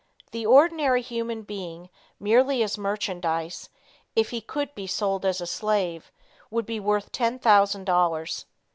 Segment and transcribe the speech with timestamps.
[0.31, 3.69] The ordinary human being, merely as merchandise,
[4.15, 6.11] if he could be sold as a slave,
[6.49, 8.47] would be worth ten thousand dollars.